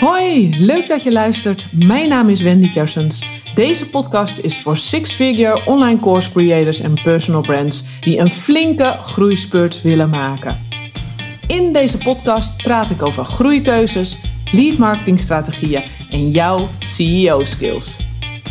[0.00, 1.66] Hoi, leuk dat je luistert.
[1.72, 3.26] Mijn naam is Wendy Kersens.
[3.54, 9.82] Deze podcast is voor six-figure online course creators en personal brands die een flinke groeispurt
[9.82, 10.58] willen maken.
[11.46, 14.16] In deze podcast praat ik over groeikeuzes,
[14.52, 17.96] lead marketing strategieën en jouw CEO skills.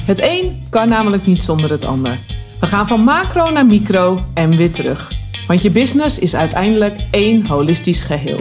[0.05, 2.20] Het een kan namelijk niet zonder het ander.
[2.59, 5.12] We gaan van macro naar micro en weer terug.
[5.48, 8.39] Want je business is uiteindelijk één holistisch geheel.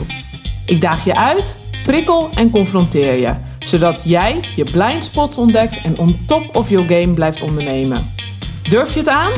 [0.66, 5.98] Ik daag je uit Prikkel en confronteer je, zodat jij je blind spots ontdekt en
[5.98, 8.04] on top of your game blijft ondernemen.
[8.70, 9.32] Durf je het aan?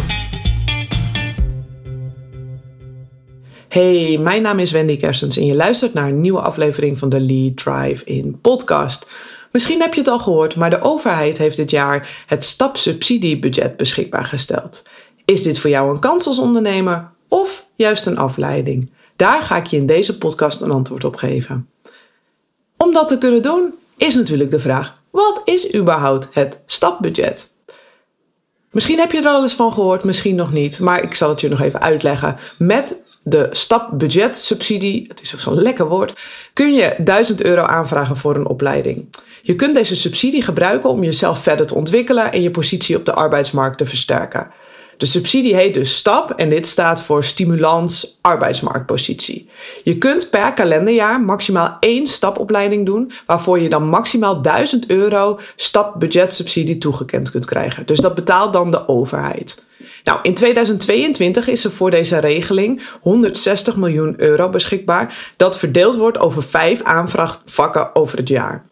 [3.68, 7.20] Hey, mijn naam is Wendy Kersens en je luistert naar een nieuwe aflevering van de
[7.20, 9.10] Lead Drive in podcast.
[9.52, 14.24] Misschien heb je het al gehoord, maar de overheid heeft dit jaar het stapsubsidiebudget beschikbaar
[14.24, 14.88] gesteld.
[15.24, 18.90] Is dit voor jou een kans als ondernemer of juist een afleiding?
[19.16, 21.68] Daar ga ik je in deze podcast een antwoord op geven.
[22.76, 27.54] Om dat te kunnen doen, is natuurlijk de vraag: wat is überhaupt het stapbudget?
[28.70, 31.40] Misschien heb je er al eens van gehoord, misschien nog niet, maar ik zal het
[31.40, 32.36] je nog even uitleggen.
[32.58, 36.14] Met de stapbudgetsubsidie, het is zo'n lekker woord,
[36.52, 39.08] kun je 1000 euro aanvragen voor een opleiding.
[39.42, 43.14] Je kunt deze subsidie gebruiken om jezelf verder te ontwikkelen en je positie op de
[43.14, 44.50] arbeidsmarkt te versterken.
[44.96, 49.50] De subsidie heet dus STAP en dit staat voor Stimulans Arbeidsmarktpositie.
[49.84, 56.78] Je kunt per kalenderjaar maximaal één stapopleiding doen, waarvoor je dan maximaal 1000 euro stapbudgetsubsidie
[56.78, 57.86] toegekend kunt krijgen.
[57.86, 59.64] Dus dat betaalt dan de overheid.
[60.04, 66.18] Nou, in 2022 is er voor deze regeling 160 miljoen euro beschikbaar, dat verdeeld wordt
[66.18, 68.64] over vijf aanvraagvakken over het jaar.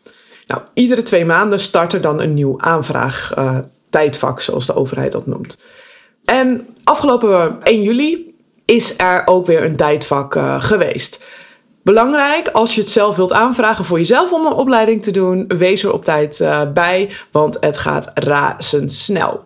[0.46, 5.26] Nou, iedere twee maanden start er dan een nieuw aanvraagtijdvak, uh, zoals de overheid dat
[5.26, 5.58] noemt.
[6.24, 11.24] En afgelopen 1 juli is er ook weer een tijdvak uh, geweest.
[11.82, 15.82] Belangrijk, als je het zelf wilt aanvragen voor jezelf om een opleiding te doen, wees
[15.82, 19.44] er op tijd uh, bij, want het gaat razendsnel.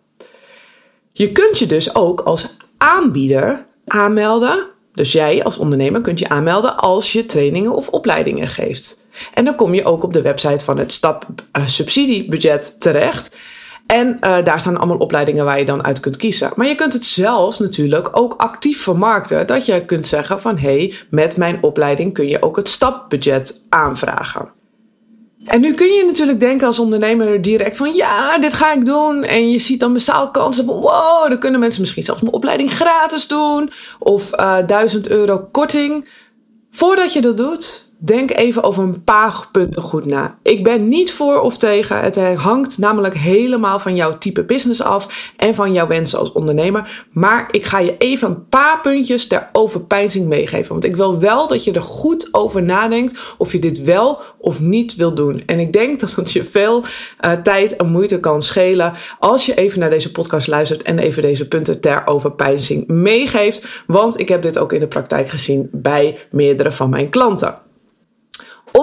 [1.13, 4.67] Je kunt je dus ook als aanbieder aanmelden.
[4.95, 9.07] Dus jij als ondernemer kunt je aanmelden als je trainingen of opleidingen geeft.
[9.35, 11.27] En dan kom je ook op de website van het stap
[11.59, 13.37] uh, subsidiebudget terecht.
[13.89, 16.51] En uh, daar staan allemaal opleidingen waar je dan uit kunt kiezen.
[16.55, 19.47] Maar je kunt het zelfs natuurlijk ook actief vermarkten.
[19.47, 24.49] Dat je kunt zeggen van hey, met mijn opleiding kun je ook het stapbudget aanvragen.
[25.45, 29.25] En nu kun je natuurlijk denken als ondernemer direct van ja, dit ga ik doen.
[29.25, 32.71] En je ziet dan massaal kansen van wow, dan kunnen mensen misschien zelfs mijn opleiding
[32.71, 33.71] gratis doen.
[33.99, 36.09] Of uh, 1000 euro korting.
[36.71, 40.39] Voordat je dat doet, denk even over een paar punten goed na.
[40.43, 42.01] Ik ben niet voor of tegen.
[42.01, 47.07] Het hangt namelijk helemaal van jouw type business af en van jouw wensen als ondernemer.
[47.13, 50.73] Maar ik ga je even een paar puntjes ter overpeinzing meegeven.
[50.73, 54.61] Want ik wil wel dat je er goed over nadenkt of je dit wel of
[54.61, 55.43] niet wil doen.
[55.47, 56.85] En ik denk dat het je veel
[57.21, 61.23] uh, tijd en moeite kan schelen als je even naar deze podcast luistert en even
[61.23, 63.83] deze punten ter overpeinzing meegeeft.
[63.87, 67.67] Want ik heb dit ook in de praktijk gezien bij meerdere van mijn klanten.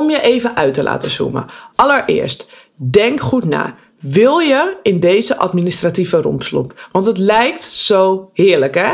[0.06, 1.46] Om je even uit te laten zoomen.
[1.76, 3.76] Allereerst, denk goed na.
[4.00, 6.88] Wil je in deze administratieve rompslomp?
[6.92, 8.94] Want het lijkt zo heerlijk, hè?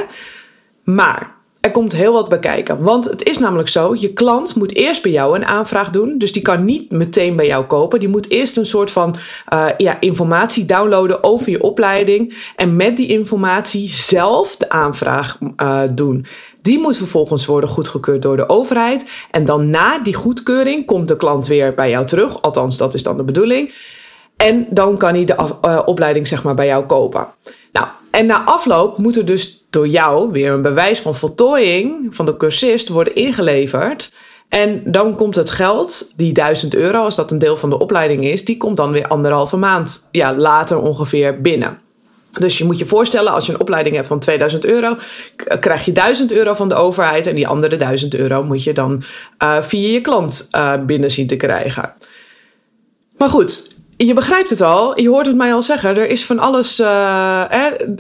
[0.84, 2.84] Maar er komt heel wat bij kijken.
[2.84, 6.18] Want het is namelijk zo: je klant moet eerst bij jou een aanvraag doen.
[6.18, 8.00] Dus die kan niet meteen bij jou kopen.
[8.00, 9.16] Die moet eerst een soort van
[9.54, 12.38] uh, ja, informatie downloaden over je opleiding.
[12.56, 16.26] En met die informatie zelf de aanvraag uh, doen.
[16.62, 19.10] Die moet vervolgens worden goedgekeurd door de overheid.
[19.32, 22.42] En dan na die goedkeuring komt de klant weer bij jou terug.
[22.42, 23.74] Althans, dat is dan de bedoeling.
[24.38, 27.28] En dan kan hij de uh, opleiding zeg maar bij jou kopen.
[27.72, 32.26] Nou, en na afloop moet er dus door jou weer een bewijs van voltooiing van
[32.26, 34.12] de cursist worden ingeleverd.
[34.50, 38.26] En dan komt het geld, die 1000 euro, als dat een deel van de opleiding
[38.26, 41.80] is, die komt dan weer anderhalve maand ja, later ongeveer binnen.
[42.40, 44.98] Dus je moet je voorstellen, als je een opleiding hebt van 2000 euro,
[45.60, 49.04] krijg je 1000 euro van de overheid en die andere 1000 euro moet je dan
[49.44, 51.94] uh, via je klant uh, binnen zien te krijgen.
[53.18, 56.40] Maar goed, je begrijpt het al, je hoort het mij al zeggen, er is van
[56.40, 57.94] alles, je,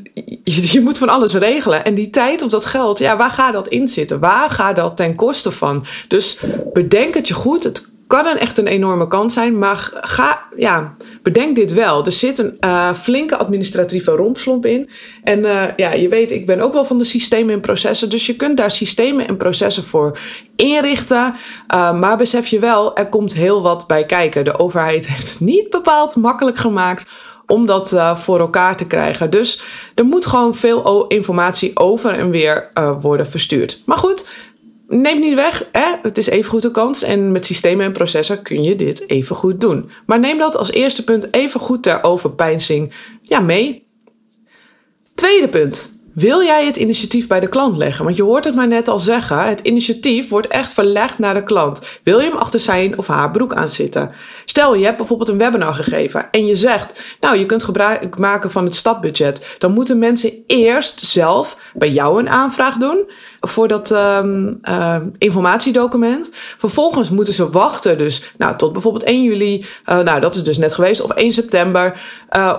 [0.72, 1.86] je, moet van alles regelen.
[1.86, 4.19] En die tijd of dat geld, ja, waar gaat dat in zitten?
[4.19, 5.86] Waar gaat dat ten koste van?
[6.07, 6.39] Dus
[6.74, 10.95] bedenk het je goed, het kan een echt een enorme kans zijn, maar ga, ja,
[11.22, 12.06] bedenk dit wel.
[12.06, 14.90] Er zit een uh, flinke administratieve rompslomp in.
[15.24, 18.10] En uh, ja, je weet, ik ben ook wel van de systemen en processen.
[18.10, 20.20] Dus je kunt daar systemen en processen voor
[20.56, 21.36] inrichten.
[21.74, 24.44] Uh, maar besef je wel, er komt heel wat bij kijken.
[24.44, 27.06] De overheid heeft het niet bepaald makkelijk gemaakt
[27.48, 29.30] om dat voor elkaar te krijgen.
[29.30, 29.64] Dus
[29.96, 32.70] er moet gewoon veel informatie over en weer
[33.02, 33.82] worden verstuurd.
[33.86, 34.30] Maar goed,
[34.92, 35.96] neemt niet weg, hè?
[36.02, 39.36] het is even goed een kans en met systemen en processen kun je dit even
[39.36, 39.90] goed doen.
[40.06, 43.88] Maar neem dat als eerste punt even goed ter overpeinzing ja, mee.
[45.16, 46.00] Tweede punt.
[46.13, 48.04] Wil jij het initiatief bij de klant leggen?
[48.04, 49.44] Want je hoort het maar net al zeggen.
[49.44, 51.81] Het initiatief wordt echt verlegd naar de klant.
[52.04, 54.12] Wil je hem achter zijn of haar broek aan zitten?
[54.46, 58.52] Stel, je hebt bijvoorbeeld een webinar gegeven en je zegt, nou, je kunt gebruik maken
[58.52, 59.56] van het stapbudget.
[59.58, 66.30] Dan moeten mensen eerst zelf bij jou een aanvraag doen voor dat um, uh, informatiedocument.
[66.58, 70.58] Vervolgens moeten ze wachten, dus nou, tot bijvoorbeeld 1 juli, uh, nou, dat is dus
[70.58, 72.02] net geweest, of 1 september.
[72.38, 72.58] Uh,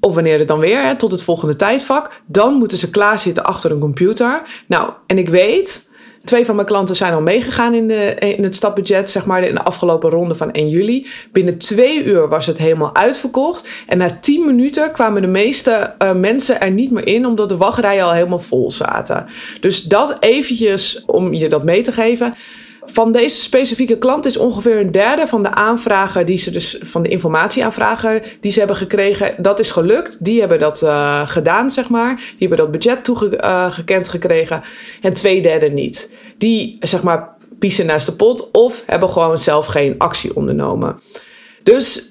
[0.00, 2.22] of wanneer het dan weer, hè, tot het volgende tijdvak.
[2.26, 4.42] Dan moeten ze klaarzitten achter een computer.
[4.66, 5.90] Nou, en ik weet,
[6.24, 9.54] twee van mijn klanten zijn al meegegaan in, de, in het stapbudget, zeg maar, in
[9.54, 11.06] de afgelopen ronde van 1 juli.
[11.32, 13.68] Binnen twee uur was het helemaal uitverkocht.
[13.86, 17.56] En na 10 minuten kwamen de meeste uh, mensen er niet meer in, omdat de
[17.56, 19.26] wachtrijen al helemaal vol zaten.
[19.60, 22.34] Dus dat eventjes om je dat mee te geven.
[22.84, 27.02] Van deze specifieke klant is ongeveer een derde van de aanvragen die ze dus van
[27.02, 30.24] de informatieaanvragen die ze hebben gekregen, dat is gelukt.
[30.24, 32.16] Die hebben dat uh, gedaan, zeg maar.
[32.16, 34.62] Die hebben dat budget toegekend uh, gekregen.
[35.00, 36.10] En twee derde niet.
[36.38, 37.28] Die, zeg maar,
[37.58, 40.98] piezen naast de pot of hebben gewoon zelf geen actie ondernomen.
[41.62, 42.10] Dus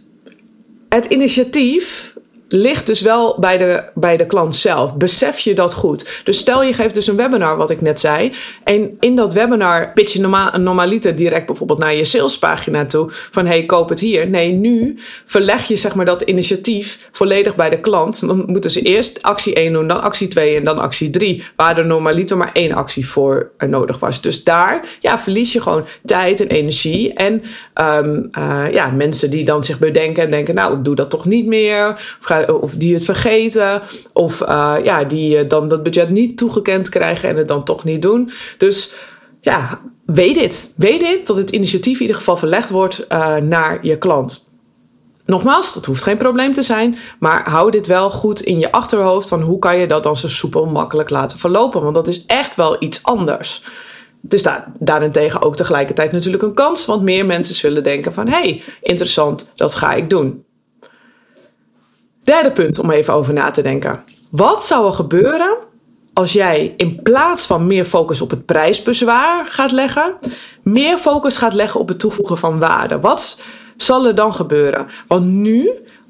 [0.89, 2.08] het initiatief
[2.49, 4.95] ligt dus wel bij de, bij de klant zelf.
[4.95, 6.21] Besef je dat goed?
[6.23, 8.31] Dus stel je geeft dus een webinar, wat ik net zei.
[8.63, 13.07] En in dat webinar pitch je normaal, normaliter direct bijvoorbeeld naar je salespagina toe.
[13.09, 14.29] Van hey, koop het hier.
[14.29, 18.27] Nee, nu verleg je zeg maar dat initiatief volledig bij de klant.
[18.27, 21.43] Dan moeten ze eerst actie 1 doen, dan actie 2 en dan actie 3.
[21.55, 24.21] Waar er normaliter maar één actie voor nodig was.
[24.21, 27.13] Dus daar ja, verlies je gewoon tijd en energie.
[27.13, 27.43] En
[27.81, 31.45] um, uh, ja, mensen die dan zich bedenken en denken, nou, doe dat toch niet
[31.45, 31.89] meer.
[31.89, 33.81] Of ga of die het vergeten,
[34.13, 38.01] of uh, ja, die dan dat budget niet toegekend krijgen en het dan toch niet
[38.01, 38.29] doen.
[38.57, 38.93] Dus
[39.41, 40.73] ja, weet dit.
[40.75, 43.07] Weet dit dat het initiatief in ieder geval verlegd wordt
[43.41, 44.47] naar je klant.
[45.25, 49.27] Nogmaals, dat hoeft geen probleem te zijn, maar hou dit wel goed in je achterhoofd
[49.27, 52.55] van hoe kan je dat dan zo soepel makkelijk laten verlopen, want dat is echt
[52.55, 53.63] wel iets anders.
[54.21, 58.41] Dus daar, daarentegen ook tegelijkertijd natuurlijk een kans, want meer mensen zullen denken van hé,
[58.41, 60.43] hey, interessant, dat ga ik doen.
[62.29, 64.03] Derde punt om even over na te denken.
[64.31, 65.57] Wat zou er gebeuren
[66.13, 70.15] als jij in plaats van meer focus op het prijsbezwaar gaat leggen,
[70.63, 72.99] meer focus gaat leggen op het toevoegen van waarde?
[72.99, 73.41] Wat
[73.77, 74.87] zal er dan gebeuren?
[75.07, 75.69] Want nu,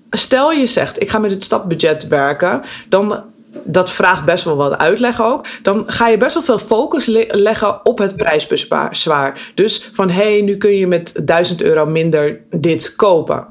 [0.10, 3.24] stel je zegt, ik ga met het stapbudget werken, dan
[3.64, 5.46] dat vraagt best wel wat uitleg ook.
[5.62, 9.52] Dan ga je best wel veel focus leggen op het prijsbezwaar.
[9.56, 13.48] Dus van hé, hey, nu kun je met 1000 euro minder dit kopen.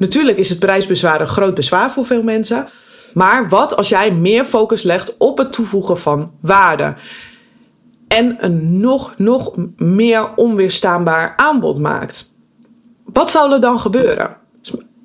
[0.00, 2.68] Natuurlijk is het prijsbezwaar een groot bezwaar voor veel mensen.
[3.14, 6.94] Maar wat als jij meer focus legt op het toevoegen van waarde?
[8.08, 12.32] En een nog, nog meer onweerstaanbaar aanbod maakt.
[13.04, 14.36] Wat zou er dan gebeuren?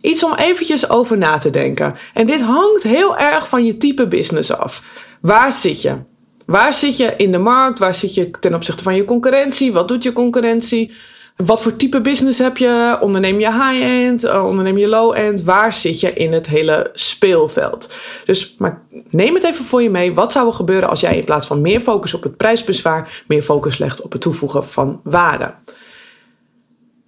[0.02, 1.96] Iets om eventjes over na te denken.
[2.14, 4.84] En dit hangt heel erg van je type business af.
[5.22, 5.98] Waar zit je?
[6.46, 7.80] Waar zit je in de markt?
[7.80, 9.74] Waar zit je ten opzichte van je concurrentie?
[9.74, 10.92] Wat doet je concurrentie?
[11.36, 12.98] Wat voor type business heb je?
[13.02, 14.24] Onderneem je high-end?
[14.24, 15.44] Uh, onderneem je low-end?
[15.44, 17.96] Waar zit je in het hele speelveld?
[18.26, 20.14] Dus maar neem het even voor je mee.
[20.14, 23.42] Wat zou er gebeuren als jij in plaats van meer focus op het prijsbezwaar, meer
[23.42, 25.54] focus legt op het toevoegen van waarde?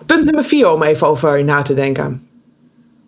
[0.06, 2.28] Punt nummer vier om even over na te denken.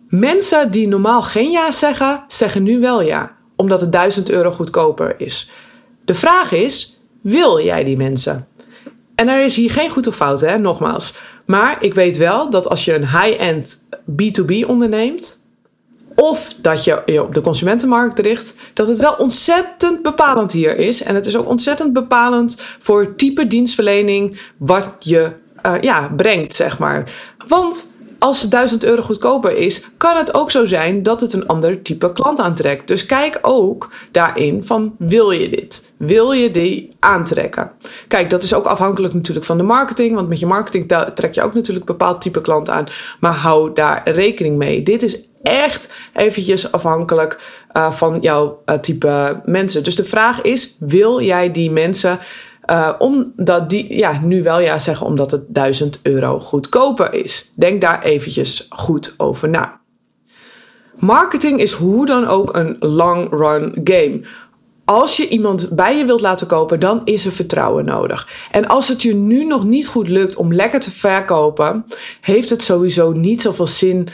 [0.08, 5.14] Mensen die normaal geen ja zeggen, zeggen nu wel ja, omdat het 1000 euro goedkoper
[5.18, 5.50] is.
[6.04, 8.48] De vraag is: wil jij die mensen?
[9.20, 11.14] En er is hier geen goed of fout, hè, nogmaals.
[11.44, 15.40] Maar ik weet wel dat als je een high-end B2B onderneemt,
[16.14, 21.02] of dat je je op de consumentenmarkt richt, dat het wel ontzettend bepalend hier is.
[21.02, 25.30] En het is ook ontzettend bepalend voor het type dienstverlening wat je
[25.66, 27.12] uh, ja, brengt, zeg maar.
[27.46, 31.46] Want als het 1000 euro goedkoper is, kan het ook zo zijn dat het een
[31.46, 32.88] ander type klant aantrekt.
[32.88, 35.92] Dus kijk ook daarin van wil je dit?
[35.96, 37.70] Wil je die aantrekken?
[38.08, 41.42] Kijk, dat is ook afhankelijk natuurlijk van de marketing, want met je marketing trek je
[41.42, 42.86] ook natuurlijk een bepaald type klant aan.
[43.20, 44.82] Maar hou daar rekening mee.
[44.82, 47.40] Dit is echt eventjes afhankelijk
[47.72, 49.84] uh, van jouw uh, type mensen.
[49.84, 52.18] Dus de vraag is, wil jij die mensen
[52.70, 57.52] uh, omdat die, ja, nu wel ja zeggen omdat het 1000 euro goedkoper is.
[57.56, 59.80] Denk daar eventjes goed over na.
[60.98, 64.20] Marketing is hoe dan ook een long run game.
[64.84, 68.28] Als je iemand bij je wilt laten kopen, dan is er vertrouwen nodig.
[68.50, 71.84] En als het je nu nog niet goed lukt om lekker te verkopen,
[72.20, 74.08] heeft het sowieso niet zoveel zin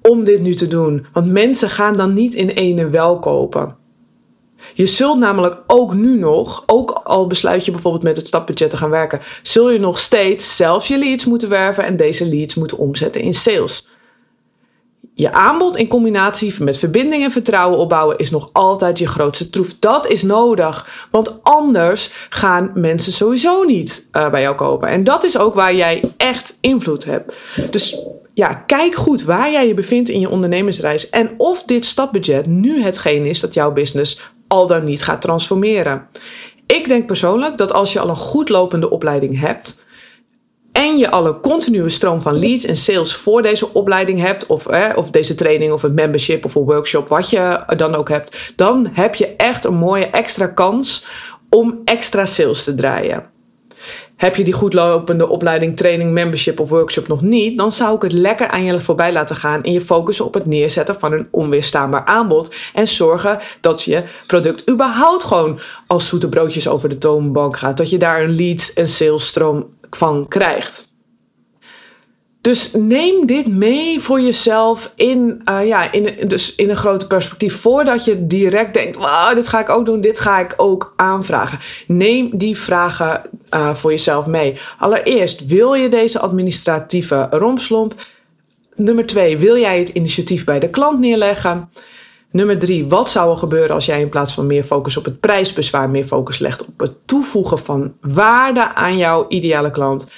[0.00, 1.06] om dit nu te doen.
[1.12, 3.76] Want mensen gaan dan niet in ene wel kopen.
[4.74, 8.76] Je zult namelijk ook nu nog, ook al besluit je bijvoorbeeld met het stapbudget te
[8.76, 12.78] gaan werken, zul je nog steeds zelf je leads moeten werven en deze leads moeten
[12.78, 13.86] omzetten in sales.
[15.16, 19.78] Je aanbod in combinatie met verbinding en vertrouwen opbouwen is nog altijd je grootste troef.
[19.78, 24.88] Dat is nodig, want anders gaan mensen sowieso niet uh, bij jou kopen.
[24.88, 27.32] En dat is ook waar jij echt invloed hebt.
[27.70, 27.98] Dus
[28.34, 32.82] ja, kijk goed waar jij je bevindt in je ondernemersreis en of dit stapbudget nu
[32.82, 36.08] hetgeen is dat jouw business al dan niet gaat transformeren.
[36.66, 39.84] Ik denk persoonlijk dat als je al een goed lopende opleiding hebt
[40.72, 44.66] en je al een continue stroom van leads en sales voor deze opleiding hebt, of,
[44.94, 48.88] of deze training of een membership of een workshop, wat je dan ook hebt, dan
[48.92, 51.06] heb je echt een mooie extra kans
[51.50, 53.33] om extra sales te draaien.
[54.16, 58.02] Heb je die goed lopende opleiding, training, membership of workshop nog niet, dan zou ik
[58.02, 61.28] het lekker aan je voorbij laten gaan en je focussen op het neerzetten van een
[61.30, 67.56] onweerstaanbaar aanbod en zorgen dat je product überhaupt gewoon als zoete broodjes over de toonbank
[67.56, 67.76] gaat.
[67.76, 70.92] Dat je daar een lead en salesstroom van krijgt.
[72.44, 77.60] Dus neem dit mee voor jezelf in, uh, ja, in, dus in een groter perspectief.
[77.60, 81.58] Voordat je direct denkt: wow, dit ga ik ook doen, dit ga ik ook aanvragen.
[81.86, 83.22] Neem die vragen
[83.54, 84.58] uh, voor jezelf mee.
[84.78, 87.94] Allereerst, wil je deze administratieve rompslomp?
[88.76, 91.68] Nummer twee, wil jij het initiatief bij de klant neerleggen?
[92.30, 95.20] Nummer drie, wat zou er gebeuren als jij in plaats van meer focus op het
[95.20, 100.10] prijsbezwaar, meer focus legt op het toevoegen van waarde aan jouw ideale klant?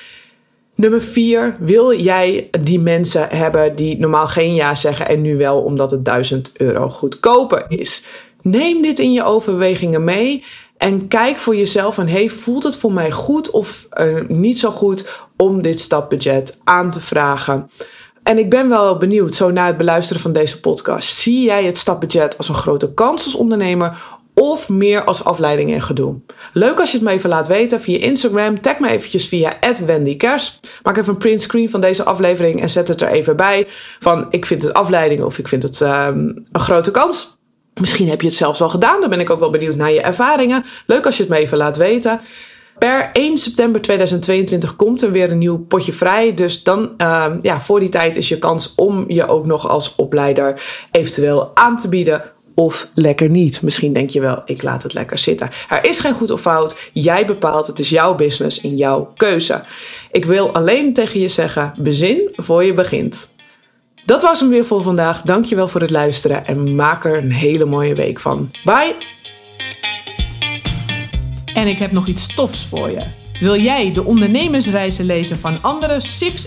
[0.75, 5.63] Nummer vier, wil jij die mensen hebben die normaal geen ja zeggen en nu wel
[5.63, 8.05] omdat het 1000 euro goedkoper is?
[8.43, 10.45] Neem dit in je overwegingen mee
[10.79, 14.71] en kijk voor jezelf van hey, voelt het voor mij goed of uh, niet zo
[14.71, 17.69] goed om dit stapbudget aan te vragen?
[18.23, 21.79] En ik ben wel benieuwd, zo na het beluisteren van deze podcast, zie jij het
[21.79, 24.03] stapbudget als een grote kans als ondernemer
[24.35, 26.21] of meer als afleiding en gedoe?
[26.53, 28.61] Leuk als je het me even laat weten via Instagram.
[28.61, 30.61] Tag me eventjes via @wendykers.
[30.83, 33.67] Maak even een print screen van deze aflevering en zet het er even bij
[33.99, 35.89] van ik vind het afleiding of ik vind het um,
[36.53, 37.36] een grote kans.
[37.81, 39.01] Misschien heb je het zelfs al gedaan.
[39.01, 40.65] Dan ben ik ook wel benieuwd naar je ervaringen.
[40.87, 42.21] Leuk als je het me even laat weten.
[42.79, 46.35] Per 1 september 2022 komt er weer een nieuw potje vrij.
[46.35, 49.95] Dus dan, uh, ja, voor die tijd is je kans om je ook nog als
[49.95, 52.23] opleider eventueel aan te bieden.
[52.55, 53.63] Of lekker niet.
[53.63, 55.51] Misschien denk je wel, ik laat het lekker zitten.
[55.69, 56.91] Er is geen goed of fout.
[56.93, 59.65] Jij bepaalt, het is jouw business en jouw keuze.
[60.11, 63.35] Ik wil alleen tegen je zeggen, bezin voor je begint.
[64.07, 65.23] Dat was hem weer voor vandaag.
[65.23, 68.51] Dankjewel voor het luisteren en maak er een hele mooie week van.
[68.65, 68.97] Bye!
[71.55, 73.01] En ik heb nog iets tofs voor je.
[73.41, 75.99] Wil jij de ondernemersreizen lezen van andere 6-